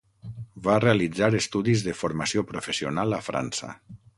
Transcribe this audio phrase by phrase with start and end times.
[0.67, 3.71] Va realitzar estudis de Formació Professional a França.